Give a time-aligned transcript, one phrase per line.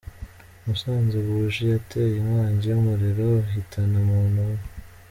[0.65, 4.63] Musanze Buji yateye inkongi y’umuriro uhitana umuntu umwe